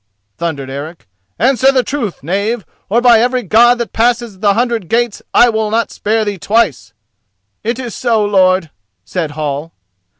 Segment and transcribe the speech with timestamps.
[0.35, 5.49] thundered Eric—"answer the truth, knave, or by every God that passes the hundred gates I
[5.49, 6.93] will not spare thee twice!"
[7.63, 8.71] "It is so, lord,"
[9.05, 9.73] said Hall.